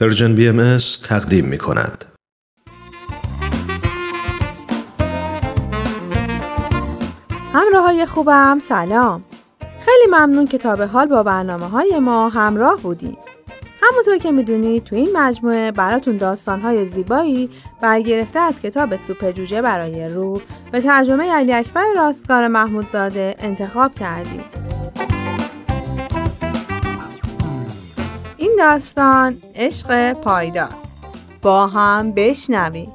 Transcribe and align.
Persian 0.00 0.34
BM 0.34 0.78
تقدیم 1.08 1.44
می 1.44 1.58
کند. 1.58 2.04
همراه 7.52 7.84
های 7.84 8.06
خوبم 8.06 8.58
سلام 8.58 9.24
خیلی 9.60 10.06
ممنون 10.10 10.46
که 10.46 10.58
تا 10.58 10.76
به 10.76 10.86
حال 10.86 11.06
با 11.06 11.22
برنامه 11.22 11.68
های 11.68 11.98
ما 11.98 12.28
همراه 12.28 12.80
بودیم 12.80 13.16
همونطور 13.82 14.18
که 14.18 14.32
می‌دونید 14.32 14.84
تو 14.84 14.96
این 14.96 15.10
مجموعه 15.14 15.70
براتون 15.70 16.16
داستانهای 16.16 16.86
زیبایی 16.86 17.50
برگرفته 17.80 18.38
از 18.38 18.60
کتاب 18.60 18.96
سوپ 18.96 19.30
جوجه 19.30 19.62
برای 19.62 20.08
روح 20.08 20.40
به 20.72 20.80
ترجمه 20.80 21.32
علی 21.32 21.52
اکبر 21.52 21.86
راستگار 21.96 22.48
محمودزاده 22.48 23.34
انتخاب 23.38 23.94
کردیم. 23.94 24.65
داستان 28.58 29.36
عشق 29.54 30.12
پایدار 30.12 30.74
با 31.42 31.66
هم 31.66 32.12
بشنویم. 32.12 32.88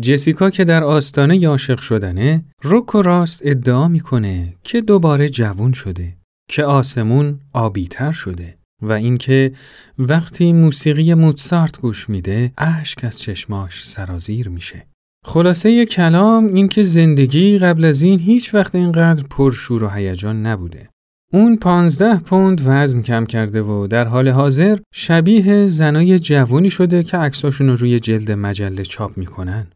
جسیکا 0.00 0.50
که 0.50 0.64
در 0.64 0.84
آستانه 0.84 1.48
عاشق 1.48 1.80
شدنه 1.80 2.44
روک 2.62 2.94
و 2.94 3.02
راست 3.02 3.40
ادعا 3.44 3.88
می‌کنه 3.88 4.54
که 4.62 4.80
دوباره 4.80 5.28
جوون 5.28 5.72
شده 5.72 6.16
که 6.48 6.64
آسمون 6.64 7.40
آبیتر 7.52 8.12
شده 8.12 8.58
و 8.82 8.92
اینکه 8.92 9.52
وقتی 9.98 10.52
موسیقی 10.52 11.14
موتسارت 11.14 11.78
گوش 11.78 12.08
میده 12.08 12.52
اشک 12.58 13.04
از 13.04 13.20
چشماش 13.20 13.88
سرازیر 13.88 14.48
میشه 14.48 14.86
خلاصه 15.28 15.86
کلام 15.86 16.54
اینکه 16.54 16.82
زندگی 16.82 17.58
قبل 17.58 17.84
از 17.84 18.02
این 18.02 18.18
هیچ 18.18 18.54
وقت 18.54 18.74
اینقدر 18.74 19.22
پرشور 19.30 19.84
و 19.84 19.88
هیجان 19.88 20.46
نبوده 20.46 20.88
اون 21.32 21.56
پانزده 21.56 22.16
پوند 22.16 22.62
وزن 22.64 23.02
کم 23.02 23.26
کرده 23.26 23.62
و 23.62 23.86
در 23.86 24.04
حال 24.04 24.28
حاضر 24.28 24.78
شبیه 24.94 25.66
زنای 25.66 26.18
جوونی 26.18 26.70
شده 26.70 27.02
که 27.02 27.16
عکساشون 27.16 27.68
رو 27.68 27.76
روی 27.76 28.00
جلد 28.00 28.32
مجله 28.32 28.82
چاپ 28.82 29.18
می‌کنن. 29.18 29.66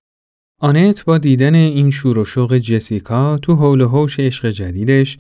آنت 0.61 1.05
با 1.05 1.19
دیدن 1.19 1.55
این 1.55 1.91
شور 1.91 2.19
و 2.19 2.25
شوق 2.25 2.59
جسیکا 2.59 3.39
تو 3.39 3.55
حول 3.55 3.81
و 3.81 3.89
حوش 3.89 4.21
عشق 4.21 4.51
جدیدش 4.51 5.19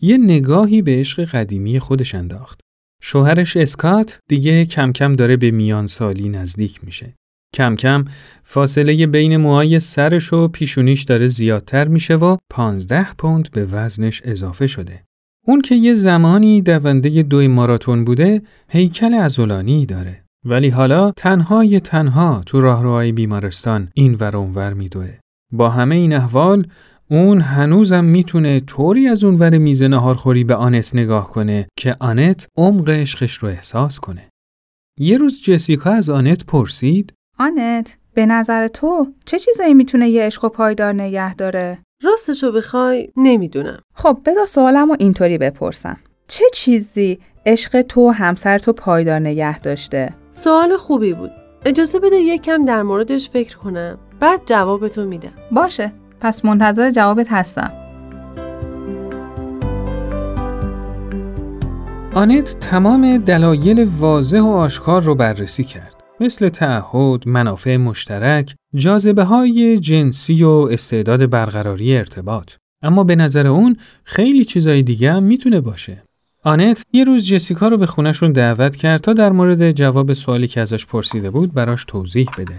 یه 0.00 0.18
نگاهی 0.18 0.82
به 0.82 0.92
عشق 0.92 1.24
قدیمی 1.24 1.78
خودش 1.78 2.14
انداخت. 2.14 2.60
شوهرش 3.02 3.56
اسکات 3.56 4.18
دیگه 4.28 4.64
کم 4.64 4.92
کم 4.92 5.16
داره 5.16 5.36
به 5.36 5.50
میان 5.50 5.86
سالی 5.86 6.28
نزدیک 6.28 6.84
میشه. 6.84 7.14
کم 7.54 7.76
کم 7.76 8.04
فاصله 8.42 9.06
بین 9.06 9.36
موهای 9.36 9.80
سرش 9.80 10.32
و 10.32 10.48
پیشونیش 10.48 11.02
داره 11.02 11.28
زیادتر 11.28 11.88
میشه 11.88 12.14
و 12.14 12.36
15 12.50 13.14
پوند 13.18 13.50
به 13.50 13.64
وزنش 13.64 14.22
اضافه 14.24 14.66
شده. 14.66 15.04
اون 15.46 15.60
که 15.60 15.74
یه 15.74 15.94
زمانی 15.94 16.62
دونده 16.62 17.22
دوی 17.22 17.48
ماراتون 17.48 18.04
بوده 18.04 18.42
هیکل 18.68 19.14
ازولانی 19.14 19.86
داره. 19.86 20.24
ولی 20.44 20.68
حالا 20.68 21.10
تنهای 21.10 21.80
تنها 21.80 22.42
تو 22.46 22.60
راهروهای 22.60 23.12
بیمارستان 23.12 23.88
این 23.94 24.14
ور 24.14 24.36
اونور 24.36 24.74
میدوه. 24.74 25.18
با 25.52 25.70
همه 25.70 25.94
این 25.94 26.12
احوال 26.12 26.66
اون 27.10 27.40
هنوزم 27.40 28.04
می‌تونه 28.04 28.60
طوری 28.60 29.08
از 29.08 29.24
اون 29.24 29.34
ور 29.34 29.58
میز 29.58 29.82
نهارخوری 29.82 30.44
به 30.44 30.54
آنت 30.54 30.94
نگاه 30.94 31.30
کنه 31.30 31.68
که 31.78 31.96
آنت 32.00 32.46
عمق 32.56 32.88
عشقش 32.88 33.34
رو 33.34 33.48
احساس 33.48 34.00
کنه. 34.00 34.28
یه 34.98 35.18
روز 35.18 35.42
جسیکا 35.42 35.90
از 35.90 36.10
آنت 36.10 36.44
پرسید 36.46 37.12
آنت 37.40 37.96
به 38.14 38.26
نظر 38.26 38.68
تو 38.68 39.06
چه 39.24 39.38
چیزایی 39.38 39.74
می‌تونه 39.74 40.08
یه 40.08 40.22
عشق 40.22 40.44
و 40.44 40.48
پایدار 40.48 40.92
نگه 40.92 41.34
داره؟ 41.34 41.78
راستشو 42.02 42.52
بخوای 42.52 43.08
نمی‌دونم. 43.16 43.78
خب 43.94 44.18
بذار 44.26 44.46
سوالم 44.46 44.88
رو 44.88 44.96
اینطوری 44.98 45.38
بپرسم. 45.38 45.96
چه 46.28 46.44
چیزی 46.52 47.18
عشق 47.46 47.82
تو 47.82 48.10
همسر 48.10 48.58
تو 48.58 48.72
پایدار 48.72 49.18
نگه 49.18 49.58
داشته؟ 49.58 50.10
سوال 50.30 50.76
خوبی 50.76 51.12
بود. 51.12 51.30
اجازه 51.64 51.98
بده 51.98 52.16
یکم 52.16 52.64
در 52.64 52.82
موردش 52.82 53.30
فکر 53.30 53.56
کنم. 53.56 53.98
بعد 54.20 54.40
جوابتو 54.46 55.04
میدم. 55.04 55.32
باشه. 55.52 55.92
پس 56.20 56.44
منتظر 56.44 56.90
جوابت 56.90 57.26
هستم. 57.30 57.72
آنت 62.14 62.58
تمام 62.58 63.18
دلایل 63.18 63.88
واضح 63.98 64.40
و 64.40 64.48
آشکار 64.48 65.02
رو 65.02 65.14
بررسی 65.14 65.64
کرد. 65.64 65.99
مثل 66.20 66.48
تعهد، 66.48 67.28
منافع 67.28 67.76
مشترک، 67.76 68.54
جاذبه 68.74 69.24
های 69.24 69.78
جنسی 69.78 70.44
و 70.44 70.48
استعداد 70.48 71.30
برقراری 71.30 71.96
ارتباط. 71.96 72.52
اما 72.82 73.04
به 73.04 73.16
نظر 73.16 73.46
اون 73.46 73.76
خیلی 74.04 74.44
چیزای 74.44 74.82
دیگه 74.82 75.12
هم 75.12 75.22
می‌تونه 75.22 75.60
باشه. 75.60 76.02
آنت 76.44 76.84
یه 76.92 77.04
روز 77.04 77.26
جسیکا 77.26 77.68
رو 77.68 77.76
به 77.76 77.86
خونشون 77.86 78.32
دعوت 78.32 78.76
کرد 78.76 79.00
تا 79.00 79.12
در 79.12 79.32
مورد 79.32 79.70
جواب 79.70 80.12
سوالی 80.12 80.48
که 80.48 80.60
ازش 80.60 80.86
پرسیده 80.86 81.30
بود 81.30 81.54
براش 81.54 81.84
توضیح 81.84 82.26
بده. 82.38 82.56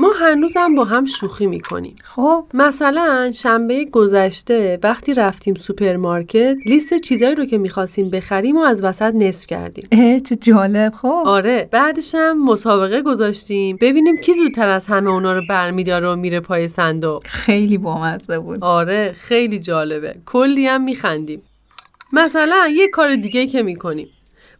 ما 0.00 0.12
هنوزم 0.12 0.74
با 0.74 0.84
هم 0.84 1.06
شوخی 1.06 1.46
می‌کنیم. 1.46 1.96
خب 2.04 2.44
مثلا 2.54 3.32
شنبه 3.34 3.84
گذشته 3.84 4.78
وقتی 4.82 5.14
رفتیم 5.14 5.54
سوپرمارکت 5.54 6.56
لیست 6.66 6.94
چیزایی 6.94 7.34
رو 7.34 7.44
که 7.44 7.58
می‌خواستیم 7.58 8.10
بخریم 8.10 8.56
و 8.56 8.60
از 8.60 8.84
وسط 8.84 9.14
نصف 9.14 9.46
کردیم. 9.46 9.88
اه 9.92 10.20
چه 10.20 10.36
جالب 10.36 10.92
خب 10.92 11.22
آره 11.26 11.68
بعدش 11.72 12.14
هم 12.14 12.44
مسابقه 12.44 13.02
گذاشتیم 13.02 13.78
ببینیم 13.80 14.16
کی 14.16 14.34
زودتر 14.34 14.68
از 14.68 14.86
همه 14.86 15.10
اونا 15.10 15.32
رو 15.32 15.42
برمیداره 15.48 16.08
و 16.08 16.16
میره 16.16 16.40
پای 16.40 16.68
صندوق. 16.68 17.26
خیلی 17.26 17.78
بامزه 17.78 18.38
بود. 18.38 18.58
آره 18.64 19.12
خیلی 19.12 19.58
جالبه. 19.58 20.14
کلی 20.26 20.66
هم 20.66 20.84
میخندیم. 20.84 21.42
مثلا 22.12 22.68
یه 22.74 22.88
کار 22.88 23.14
دیگه 23.14 23.46
که 23.46 23.62
می‌کنیم. 23.62 24.08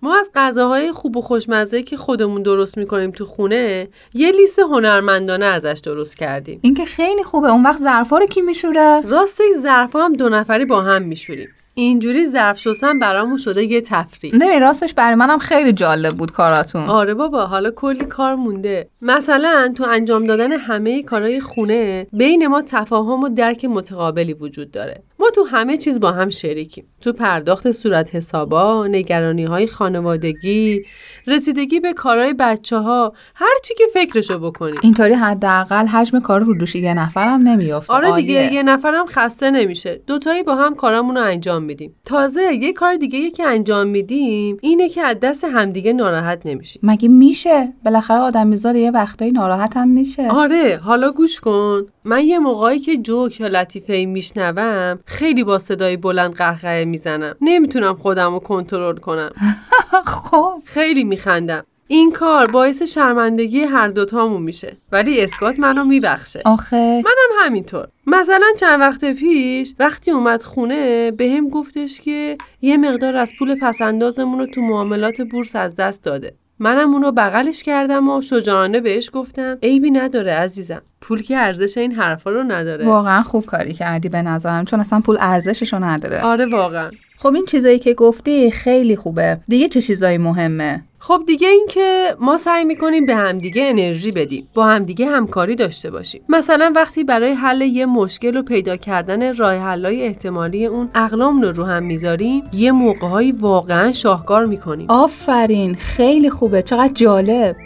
ما 0.03 0.19
از 0.19 0.31
غذاهای 0.35 0.93
خوب 0.93 1.17
و 1.17 1.21
خوشمزه 1.21 1.83
که 1.83 1.97
خودمون 1.97 2.43
درست 2.43 2.79
می‌کنیم 2.79 3.11
تو 3.11 3.25
خونه 3.25 3.89
یه 4.15 4.33
لیست 4.33 4.59
هنرمندانه 4.59 5.45
ازش 5.45 5.81
درست 5.85 6.17
کردیم. 6.17 6.59
این 6.63 6.75
که 6.75 6.85
خیلی 6.85 7.25
خوبه 7.25 7.53
اون 7.53 7.63
وقت 7.63 7.79
ظرفا 7.79 8.19
رو 8.19 8.27
کی 8.27 8.41
میشوره؟ 8.41 9.01
راستش 9.01 9.45
ظرفا 9.63 10.05
هم 10.05 10.13
دو 10.13 10.29
نفری 10.29 10.65
با 10.65 10.81
هم 10.81 11.03
میشوریم. 11.03 11.49
اینجوری 11.75 12.27
ظرف 12.27 12.59
شستن 12.59 12.99
برامون 12.99 13.37
شده 13.37 13.65
یه 13.65 13.81
تفریح. 13.81 14.35
نمی 14.35 14.59
راستش 14.59 14.95
برای 14.95 15.15
منم 15.15 15.39
خیلی 15.39 15.73
جالب 15.73 16.15
بود 16.15 16.33
کاراتون. 16.33 16.83
آره 16.83 17.15
بابا 17.15 17.47
حالا 17.47 17.71
کلی 17.71 18.05
کار 18.05 18.35
مونده. 18.35 18.89
مثلا 19.03 19.73
تو 19.77 19.85
انجام 19.89 20.25
دادن 20.25 20.53
همه 20.53 21.03
کارهای 21.03 21.41
خونه 21.41 22.07
بین 22.13 22.47
ما 22.47 22.63
تفاهم 22.63 23.23
و 23.23 23.29
درک 23.29 23.65
متقابلی 23.65 24.33
وجود 24.33 24.71
داره. 24.71 25.03
ما 25.21 25.31
تو 25.31 25.45
همه 25.45 25.77
چیز 25.77 26.01
با 26.01 26.13
هم 26.13 26.31
شریکیم. 26.31 26.85
تو 27.01 27.13
پرداخت 27.13 27.73
صورت 27.73 28.15
حسابا 28.15 28.87
نگرانی 28.87 29.45
های 29.45 29.67
خانوادگی 29.67 30.83
رسیدگی 31.27 31.81
به 31.81 31.93
کارهای 31.93 32.35
بچه 32.35 32.77
ها 32.77 33.13
هر 33.35 33.55
چی 33.65 33.75
که 33.75 33.85
فکرشو 33.95 34.39
بکنیم. 34.39 34.81
اینطوری 34.83 35.15
حداقل 35.15 35.87
حجم 35.87 36.21
کار 36.21 36.41
رو 36.41 36.55
دوش 36.55 36.75
یه 36.75 36.95
نفرم 36.95 37.49
نمیافته. 37.49 37.93
آره 37.93 38.13
دیگه 38.13 38.53
یه 38.53 38.63
نفرم 38.63 39.07
خسته 39.07 39.51
نمیشه. 39.51 40.01
دوتایی 40.07 40.43
با 40.43 40.55
هم 40.55 40.75
کارامون 40.75 41.17
رو 41.17 41.23
انجام 41.23 41.63
میدیم. 41.63 41.95
تازه 42.05 42.55
یه 42.55 42.73
کار 42.73 42.97
دیگه 42.97 43.31
که 43.31 43.45
انجام 43.45 43.87
میدیم 43.87 44.59
اینه 44.61 44.89
که 44.89 45.03
از 45.03 45.17
دست 45.23 45.45
همدیگه 45.45 45.93
ناراحت 45.93 46.47
نمیشیم. 46.47 46.81
مگه 46.85 47.09
میشه؟ 47.09 47.73
بالاخره 47.85 48.19
آدمیزاد 48.19 48.77
یه 48.77 48.91
وقتایی 48.91 49.33
ناراحت 49.33 49.77
هم 49.77 49.89
میشه. 49.89 50.29
آره 50.31 50.81
حالا 50.83 51.11
گوش 51.11 51.41
کن. 51.41 51.83
من 52.09 52.25
یه 52.25 52.39
موقعی 52.39 52.79
که 52.79 52.97
جوک 52.97 53.41
یا 53.41 53.47
لطیفه 53.47 53.93
ای 53.93 54.07
میشنوم 54.07 54.99
خیلی 55.05 55.45
با 55.45 55.59
صدای 55.59 55.97
بلند 55.97 56.35
قهقه 56.35 56.85
می‌زنم. 56.85 57.35
نمی‌تونم 57.41 57.95
خودم 57.95 58.33
رو 58.33 58.39
کنترل 58.39 58.97
کنم. 58.97 59.31
خب. 60.31 60.63
خیلی 60.65 61.05
میخندم. 61.05 61.65
این 61.89 62.13
کار 62.13 62.47
باعث 62.51 62.83
شرمندگی 62.83 63.61
هر 63.61 63.89
دوتامون 63.89 64.43
میشه. 64.43 64.77
ولی 64.93 65.21
اسکات 65.21 65.59
منو 65.59 65.85
میبخشه. 65.85 66.41
آخه. 66.45 66.77
منم 66.77 67.47
همینطور. 67.47 67.89
مثلا 68.07 68.47
چند 68.61 68.81
وقت 68.81 69.05
پیش 69.05 69.75
وقتی 69.79 70.11
اومد 70.11 70.43
خونه 70.43 71.11
به 71.11 71.31
هم 71.31 71.49
گفتش 71.49 72.01
که 72.01 72.39
یه 72.63 72.77
مقدار 72.77 73.17
از 73.17 73.31
پول 73.39 73.59
پسندازمون 73.63 74.39
رو 74.39 74.47
تو 74.47 74.61
معاملات 74.61 75.21
بورس 75.21 75.57
از 75.57 75.77
دست 75.77 76.05
داده. 76.05 76.35
منم 76.59 76.93
اونو 76.93 77.13
بغلش 77.13 77.63
کردم 77.63 78.09
و 78.09 78.23
شجاعانه 78.23 78.81
بهش 78.81 79.11
گفتم 79.13 79.59
عیبی 79.63 79.91
نداره 79.91 80.33
عزیزم. 80.33 80.83
پول 81.01 81.23
که 81.23 81.37
ارزش 81.37 81.79
این 81.79 81.93
حرفا 81.93 82.31
رو 82.31 82.43
نداره. 82.43 82.87
واقعا 82.87 83.23
خوب 83.23 83.47
کاری 83.47 83.73
کردی 83.73 84.09
به 84.09 84.23
نظرم 84.23 84.65
چون 84.65 84.81
اصلا 84.81 85.01
پول 85.01 85.17
ارزششو 85.21 85.85
نداره. 85.85 86.21
آره 86.21 86.47
واقعا. 86.47 86.91
خب 87.17 87.35
این 87.35 87.45
چیزایی 87.45 87.79
که 87.79 87.95
گفتی 87.95 88.51
خیلی 88.51 88.97
خوبه. 88.97 89.39
دیگه 89.49 89.69
چه 89.69 89.81
چیزایی 89.81 90.19
مهمه؟ 90.19 90.85
خب 91.01 91.23
دیگه 91.27 91.49
این 91.49 91.67
که 91.71 92.17
ما 92.21 92.37
سعی 92.37 92.65
می‌کنیم 92.65 93.07
به 93.07 93.15
همدیگه 93.15 93.69
انرژی 93.69 94.13
بدیم 94.13 94.49
با 94.55 94.67
همدیگه 94.67 95.07
همکاری 95.07 95.57
داشته 95.57 95.91
باشیم. 95.91 96.23
مثلا 96.29 96.73
وقتی 96.77 97.05
برای 97.05 97.33
حل 97.33 97.63
یه 97.63 97.87
مشکل 97.87 98.37
و 98.37 98.43
پیدا 98.43 98.77
کردن 98.77 99.35
راه 99.35 99.55
حلای 99.55 100.03
احتمالی 100.03 100.67
اون 100.67 100.91
اقلام 100.95 101.43
رو 101.43 101.53
رو 101.53 101.65
هم 101.65 101.83
می‌ذاریم 101.83 102.45
یه 102.53 102.73
موقعهایی 102.73 103.33
واقعا 103.33 103.93
شاهکار 103.93 104.45
می‌کنیم. 104.47 104.87
آفرین 104.91 105.75
خیلی 105.75 106.31
خوبه 106.31 106.63
چقدر 106.63 106.93
جالب. 106.93 107.57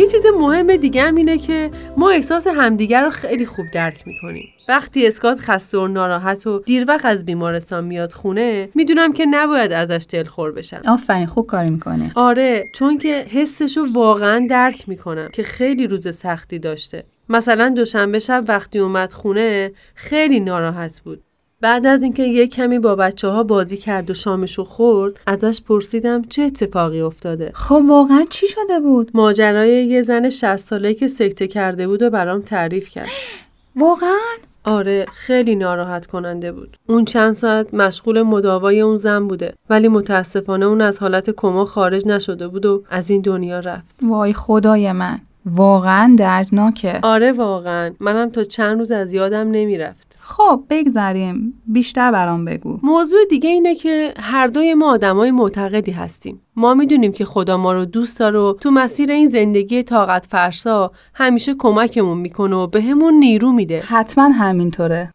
یه 0.00 0.06
چیز 0.06 0.22
مهم 0.40 0.76
دیگه 0.76 1.02
هم 1.02 1.14
اینه 1.14 1.38
که 1.38 1.70
ما 1.96 2.10
احساس 2.10 2.46
همدیگر 2.46 3.04
رو 3.04 3.10
خیلی 3.10 3.46
خوب 3.46 3.66
درک 3.74 4.06
می‌کنیم. 4.06 4.48
وقتی 4.68 5.06
اسکات 5.06 5.38
خسته 5.38 5.78
و 5.78 5.86
ناراحت 5.86 6.46
و 6.46 6.58
دیر 6.58 6.84
وقت 6.88 7.04
از 7.04 7.24
بیمارستان 7.24 7.84
میاد 7.84 8.12
خونه 8.12 8.68
می‌دونم 8.74 9.12
که 9.12 9.26
نباید 9.26 9.72
ازش 9.72 10.06
دلخور 10.08 10.52
بشم. 10.52 10.80
آفرین 10.88 11.26
خوب 11.26 11.46
کاری 11.46 11.70
می‌کنه 11.70 12.12
آره 12.14 12.64
چون 12.74 12.98
که 12.98 13.26
حسشو 13.30 13.86
واقعا 13.92 14.46
درک 14.50 14.88
می‌کنم 14.88 15.28
که 15.32 15.42
خیلی 15.42 15.86
روز 15.86 16.16
سختی 16.16 16.58
داشته. 16.58 17.04
مثلا 17.28 17.68
دوشنبه 17.68 18.18
شب 18.18 18.44
وقتی 18.48 18.78
اومد 18.78 19.12
خونه 19.12 19.72
خیلی 19.94 20.40
ناراحت 20.40 21.00
بود. 21.00 21.22
بعد 21.62 21.86
از 21.86 22.02
اینکه 22.02 22.22
یه 22.22 22.46
کمی 22.46 22.78
با 22.78 22.96
بچه 22.96 23.28
ها 23.28 23.42
بازی 23.42 23.76
کرد 23.76 24.10
و 24.10 24.14
شامشو 24.14 24.64
خورد 24.64 25.20
ازش 25.26 25.60
پرسیدم 25.62 26.22
چه 26.22 26.42
اتفاقی 26.42 27.00
افتاده. 27.00 27.50
خب 27.54 27.82
واقعا 27.88 28.24
چی 28.30 28.46
شده 28.46 28.80
بود؟ 28.80 29.10
ماجرای 29.14 29.86
یه 29.86 30.02
زن 30.02 30.28
60 30.28 30.56
ساله 30.56 30.94
که 30.94 31.08
سکته 31.08 31.46
کرده 31.46 31.86
بود 31.86 32.02
و 32.02 32.10
برام 32.10 32.42
تعریف 32.42 32.88
کرد. 32.88 33.08
واقعا؟ 33.76 34.18
آره 34.64 35.04
خیلی 35.12 35.54
ناراحت 35.54 36.06
کننده 36.06 36.52
بود. 36.52 36.76
اون 36.86 37.04
چند 37.04 37.32
ساعت 37.32 37.74
مشغول 37.74 38.22
مداوای 38.22 38.80
اون 38.80 38.96
زن 38.96 39.28
بوده 39.28 39.54
ولی 39.70 39.88
متاسفانه 39.88 40.66
اون 40.66 40.80
از 40.80 40.98
حالت 40.98 41.30
کما 41.30 41.64
خارج 41.64 42.06
نشده 42.06 42.48
بود 42.48 42.66
و 42.66 42.82
از 42.90 43.10
این 43.10 43.20
دنیا 43.20 43.60
رفت. 43.60 43.96
وای 44.02 44.32
خدای 44.32 44.92
من 44.92 45.20
واقعا 45.46 46.16
دردناکه. 46.18 46.98
آره 47.02 47.32
واقعا. 47.32 47.94
منم 48.00 48.30
تا 48.30 48.44
چند 48.44 48.78
روز 48.78 48.92
از 48.92 49.14
یادم 49.14 49.50
نمی‌رفت. 49.50 50.09
خب 50.30 50.64
بگذریم. 50.70 51.62
بیشتر 51.66 52.12
برام 52.12 52.44
بگو. 52.44 52.78
موضوع 52.82 53.18
دیگه 53.30 53.50
اینه 53.50 53.74
که 53.74 54.14
هر 54.20 54.46
دوی 54.46 54.74
ما 54.74 54.90
آدمای 54.92 55.30
معتقدی 55.30 55.92
هستیم. 55.92 56.40
ما 56.56 56.74
می‌دونیم 56.74 57.12
که 57.12 57.24
خدا 57.24 57.56
ما 57.56 57.72
رو 57.72 57.84
دوست 57.84 58.18
داره 58.18 58.38
و 58.38 58.52
تو 58.52 58.70
مسیر 58.70 59.10
این 59.10 59.28
زندگی 59.28 59.82
طاقت 59.82 60.26
فرسا 60.26 60.92
همیشه 61.14 61.54
کمکمون 61.54 62.18
می‌کنه 62.18 62.56
و 62.56 62.66
بهمون 62.66 63.14
نیرو 63.14 63.52
میده. 63.52 63.80
حتما 63.80 64.28
همینطوره. 64.28 65.10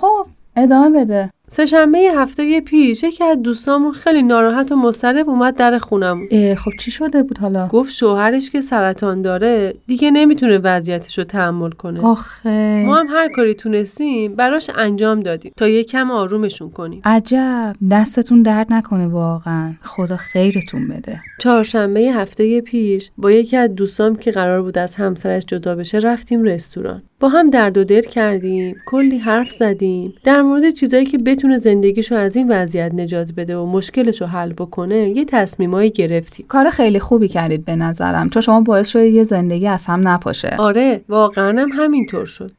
خب 0.00 0.26
ادامه 0.56 1.04
بده. 1.04 1.30
سهشنبه 1.48 1.98
هفته 1.98 2.60
پیش 2.60 3.02
یکی 3.02 3.24
از 3.24 3.42
دوستامون 3.42 3.92
خیلی 3.92 4.22
ناراحت 4.22 4.72
و 4.72 4.76
مضطرب 4.76 5.28
اومد 5.28 5.56
در 5.56 5.78
خونمون 5.78 6.28
اه، 6.30 6.54
خب 6.54 6.70
چی 6.80 6.90
شده 6.90 7.22
بود 7.22 7.38
حالا؟ 7.38 7.68
گفت 7.68 7.92
شوهرش 7.92 8.50
که 8.50 8.60
سرطان 8.60 9.22
داره 9.22 9.74
دیگه 9.86 10.10
نمی‌تونه 10.10 10.58
وضعیتش 10.58 11.18
رو 11.18 11.24
تحمل 11.24 11.70
کنه. 11.70 12.06
آخه. 12.06 12.84
ما 12.86 12.96
هم 12.96 13.06
هر 13.06 13.28
کاری 13.28 13.54
تونستیم 13.54 14.34
براش 14.34 14.70
انجام 14.74 15.20
دادیم 15.20 15.52
تا 15.56 15.68
یه 15.68 15.84
کم 15.84 16.10
آرومشون 16.10 16.70
کنیم. 16.70 17.00
عجب. 17.04 17.76
دستتون 17.90 18.42
درد 18.42 18.72
نکنه 18.72 19.06
واقعا. 19.06 19.74
خدا 19.82 20.16
خیرتون 20.16 20.88
بده. 20.88 21.20
چهارشنبه 21.40 22.00
هفته 22.00 22.60
پیش 22.60 23.10
با 23.18 23.30
یکی 23.30 23.56
از 23.56 23.74
دوستام 23.74 24.16
که 24.16 24.30
قرار 24.30 24.62
بود 24.62 24.78
از 24.78 24.94
همسرش 24.94 25.44
جدا 25.46 25.74
بشه 25.74 25.98
رفتیم 25.98 26.42
رستوران. 26.42 27.02
با 27.20 27.28
هم 27.28 27.50
درد 27.50 27.78
و 27.78 27.84
دل 27.84 28.02
کردیم 28.02 28.76
کلی 28.86 29.18
حرف 29.18 29.50
زدیم. 29.50 30.14
در 30.24 30.42
مورد 30.42 30.70
چیزایی 30.70 31.06
که 31.06 31.18
بتونه 31.18 31.58
زندگیشو 31.58 32.14
از 32.14 32.36
این 32.36 32.52
وضعیت 32.52 32.94
نجات 32.94 33.32
بده 33.32 33.56
و 33.56 33.66
مشکلشو 33.66 34.26
حل 34.26 34.52
بکنه 34.52 35.08
یه 35.08 35.24
تصمیمایی 35.24 35.90
گرفتیم. 35.90 36.46
کار 36.46 36.70
خیلی 36.70 36.98
خوبی 36.98 37.28
کردید 37.28 37.64
به 37.64 37.76
نظرم 37.76 38.30
چون 38.30 38.42
شما 38.42 38.60
باعث 38.60 38.88
شده 38.88 39.08
یه 39.08 39.24
زندگی 39.24 39.66
از 39.66 39.86
هم 39.86 40.08
نپاشه. 40.08 40.54
آره 40.58 41.00
واقعا 41.08 41.62
هم 41.62 41.68
همینطور 41.72 42.24
شد. 42.24 42.50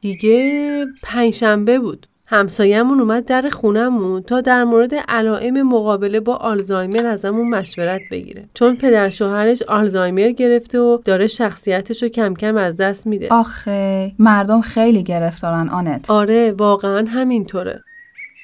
دیگه 0.00 0.86
پنجشنبه 1.02 1.78
بود. 1.78 2.06
همسایه‌مون 2.32 3.00
اومد 3.00 3.26
در 3.26 3.48
خونمون 3.48 4.22
تا 4.22 4.40
در 4.40 4.64
مورد 4.64 4.94
علائم 4.94 5.62
مقابله 5.62 6.20
با 6.20 6.36
آلزایمر 6.36 7.06
ازمون 7.06 7.48
مشورت 7.48 8.00
بگیره. 8.10 8.48
چون 8.54 8.76
پدر 8.76 9.08
شوهرش 9.08 9.62
آلزایمر 9.62 10.30
گرفته 10.30 10.80
و 10.80 10.98
داره 11.04 11.26
شخصیتش 11.26 12.02
رو 12.02 12.08
کم 12.08 12.34
کم 12.34 12.56
از 12.56 12.76
دست 12.76 13.06
میده. 13.06 13.28
آخه 13.30 14.12
مردم 14.18 14.60
خیلی 14.60 15.02
گرفتارن 15.02 15.68
آنت. 15.68 16.10
آره 16.10 16.52
واقعا 16.52 17.06
همینطوره. 17.08 17.82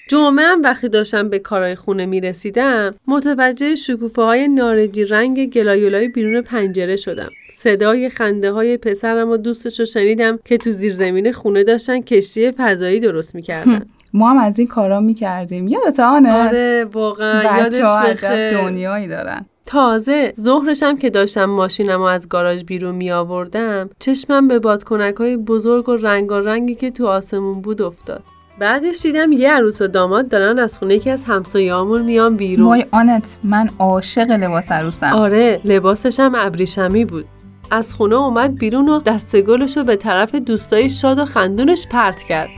جمعه 0.08 0.44
هم 0.44 0.62
وقتی 0.62 0.88
داشتم 0.88 1.29
به 1.29 1.38
کارهای 1.38 1.75
خونه 1.75 2.06
می‌رسیدم 2.06 2.94
متوجه 3.06 3.75
شکوفه 3.75 4.23
های 4.23 4.49
نارنجی 4.49 5.05
رنگ 5.05 5.50
گلایولای 5.50 6.08
بیرون 6.08 6.43
پنجره 6.43 6.96
شدم. 6.96 7.31
صدای 7.60 8.08
خنده 8.08 8.52
های 8.52 8.76
پسرم 8.76 9.31
و 9.31 9.37
دوستش 9.37 9.81
رو 9.81 9.87
شنیدم 9.87 10.38
که 10.44 10.56
تو 10.56 10.72
زیرزمین 10.72 11.32
خونه 11.32 11.64
داشتن 11.64 12.00
کشتی 12.00 12.50
فضایی 12.50 13.00
درست 13.00 13.34
می‌کردن. 13.34 13.87
ما 14.12 14.31
هم 14.31 14.38
از 14.38 14.58
این 14.58 14.69
کارا 14.69 15.00
می‌کردیم. 15.00 15.69
یادت 15.69 16.00
آنت 16.00 16.49
آره 16.49 16.87
واقعا. 16.93 17.58
یادش 17.58 17.81
بخیر. 17.81 18.50
دنیایی 18.50 19.08
دارن. 19.08 19.46
تازه 19.66 20.34
ظهرشم 20.40 20.96
که 20.96 21.10
داشتم 21.10 21.44
ماشینم 21.44 22.02
از 22.02 22.28
گاراژ 22.28 22.62
بیرون 22.62 22.94
می 22.94 23.10
آوردم 23.10 23.90
چشمم 23.99 24.49
به 24.49 24.58
بادکنک 24.58 25.14
های 25.14 25.37
بزرگ 25.37 25.88
و 25.88 25.96
رنگارنگی 25.96 26.75
که 26.75 26.90
تو 26.90 27.06
آسمون 27.06 27.60
بود 27.60 27.82
افتاد. 27.82 28.22
بعدش 28.58 29.02
دیدم 29.02 29.32
یه 29.32 29.52
عروس 29.52 29.82
و 29.82 29.87
داماد 29.87 30.28
دارن 30.28 30.58
از 30.58 30.78
خونه 30.78 30.94
یکی 30.94 31.10
از 31.10 31.25
همسایه‌هامون 31.25 32.02
میان 32.02 32.37
بیرون. 32.37 32.66
وای 32.66 32.84
آنت 32.90 33.38
من 33.44 33.70
عاشق 33.78 34.31
لباس 34.31 34.72
عروسم. 34.72 35.12
آره 35.12 35.60
لباسش 35.64 36.20
هم 36.20 36.34
ابریشمی 36.34 37.05
بود. 37.05 37.25
از 37.70 37.94
خونه 37.94 38.15
اومد 38.15 38.59
بیرون 38.59 38.88
و 38.88 39.00
دست 39.00 39.41
گلش 39.41 39.76
رو 39.76 39.85
به 39.85 39.97
طرف 39.97 40.35
دوستای 40.35 40.91
شاد 40.91 41.19
و 41.19 41.25
خندونش 41.25 41.87
پرت 41.87 42.23
کرد 42.23 42.50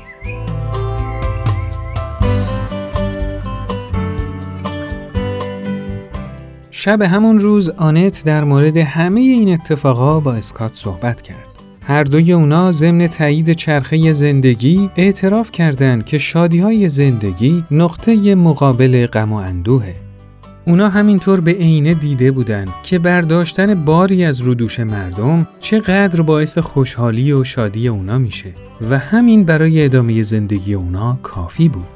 شب 6.71 7.03
همون 7.03 7.41
روز 7.41 7.71
آنت 7.71 8.25
در 8.25 8.45
مورد 8.45 8.77
همه 8.77 9.21
این 9.21 9.53
اتفاقا 9.53 10.21
با 10.21 10.33
اسکات 10.33 10.75
صحبت 10.75 11.23
کرد. 11.23 11.51
هر 11.83 12.05
دوی 12.05 12.33
اونا 12.33 12.73
ضمن 12.73 13.07
تایید 13.07 13.53
چرخه 13.53 14.13
زندگی 14.13 14.91
اعتراف 14.97 15.51
کردند 15.51 16.05
که 16.05 16.19
شادی 16.19 16.59
های 16.59 16.89
زندگی 16.89 17.65
نقطه 17.71 18.35
مقابل 18.35 19.07
غم 19.07 19.33
و 19.33 19.37
اندوهه. 19.37 20.10
اونا 20.71 20.89
همینطور 20.89 21.41
به 21.41 21.51
عینه 21.51 21.95
دیده 21.95 22.31
بودن 22.31 22.65
که 22.83 22.99
برداشتن 22.99 23.85
باری 23.85 24.25
از 24.25 24.41
رودوش 24.41 24.81
مردم 24.81 25.49
چقدر 25.61 26.23
باعث 26.23 26.59
خوشحالی 26.59 27.33
و 27.33 27.45
شادی 27.45 27.89
اونا 27.89 28.19
میشه 28.19 28.53
و 28.91 28.99
همین 28.99 29.45
برای 29.45 29.85
ادامه 29.85 30.23
زندگی 30.23 30.75
اونا 30.75 31.19
کافی 31.23 31.69
بود. 31.69 31.87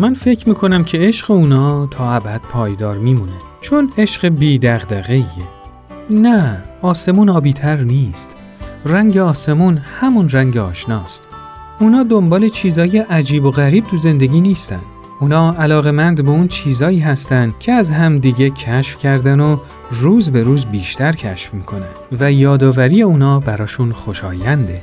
من 0.00 0.14
فکر 0.14 0.48
می‌کنم 0.48 0.84
که 0.84 0.98
عشق 0.98 1.30
اونا 1.30 1.86
تا 1.86 2.12
ابد 2.12 2.40
پایدار 2.40 2.98
میمونه 2.98 3.32
چون 3.60 3.92
عشق 3.98 4.28
بی 4.28 4.58
دغدغه‌ایه. 4.58 5.24
نه 6.10 6.62
آسمون 6.82 7.28
آبیتر 7.28 7.76
نیست 7.76 8.36
رنگ 8.84 9.18
آسمون 9.18 9.76
همون 9.78 10.28
رنگ 10.28 10.56
آشناست 10.56 11.29
اونا 11.80 12.02
دنبال 12.02 12.48
چیزای 12.48 12.98
عجیب 12.98 13.44
و 13.44 13.50
غریب 13.50 13.86
تو 13.86 13.96
زندگی 13.96 14.40
نیستن. 14.40 14.80
اونا 15.20 15.54
علاقمند 15.54 16.24
به 16.24 16.30
اون 16.30 16.48
چیزایی 16.48 16.98
هستن 16.98 17.54
که 17.58 17.72
از 17.72 17.90
همدیگه 17.90 18.50
کشف 18.50 18.98
کردن 18.98 19.40
و 19.40 19.56
روز 19.90 20.30
به 20.30 20.42
روز 20.42 20.66
بیشتر 20.66 21.12
کشف 21.12 21.54
می‌کنن 21.54 21.88
و 22.20 22.32
یادآوری 22.32 23.02
اونا 23.02 23.40
براشون 23.40 23.92
خوشاینده. 23.92 24.82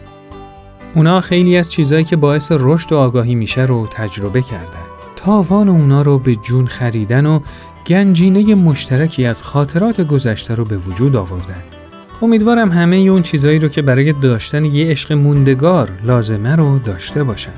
اونا 0.96 1.22
خیلی 1.22 1.58
از 1.58 1.72
چیزایی 1.72 2.04
که 2.04 2.16
باعث 2.16 2.52
رشد 2.52 2.92
و 2.92 2.98
آگاهی 2.98 3.36
میشه 3.36 3.62
رو 3.62 3.88
تجربه 3.92 4.42
کردن. 4.42 4.88
تاوان 5.16 5.70
اونا 5.70 6.02
رو 6.02 6.20
به 6.20 6.36
جون 6.36 6.68
خریدن 6.68 7.26
و 7.26 7.40
گنجینه 7.88 8.56
مشترکی 8.56 9.26
از 9.26 9.44
خاطرات 9.44 10.02
گذشته 10.02 10.56
رو 10.56 10.64
به 10.64 10.78
وجود 10.78 11.16
آوردن. 11.16 11.77
امیدوارم 12.22 12.72
همه 12.72 12.96
اون 12.96 13.22
چیزایی 13.22 13.60
رو 13.60 13.68
که 13.68 13.82
برای 13.82 14.14
داشتن 14.14 14.66
یه 14.66 14.92
عشق 14.92 15.14
موندگار 15.14 15.90
لازمه 16.04 16.56
رو 16.56 16.80
داشته 16.80 17.24
باشن. 17.24 17.52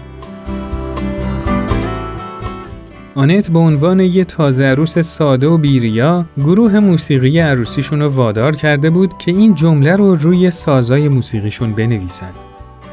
آنت 3.16 3.52
به 3.52 3.60
عنوان 3.60 4.00
یه 4.00 4.24
تازه 4.24 4.64
عروس 4.64 5.00
ساده 5.00 5.48
و 5.48 5.58
بیریا 5.58 6.26
گروه 6.38 6.80
موسیقی 6.80 7.40
عروسیشون 7.40 8.00
رو 8.00 8.10
وادار 8.10 8.56
کرده 8.56 8.90
بود 8.90 9.18
که 9.18 9.32
این 9.32 9.56
جمله 9.56 9.96
رو 9.96 10.16
روی 10.16 10.52
سازای 10.52 11.10
موسیقیشون 11.10 11.74
بنویسن. 11.74 12.32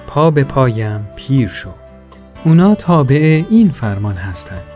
پا 0.07 0.31
به 0.31 0.45
پایم 0.45 1.07
پیر 1.17 1.49
شو. 1.49 1.71
اونا 2.45 2.75
تابع 2.75 3.45
این 3.51 3.69
فرمان 3.69 4.15
هستند. 4.15 4.76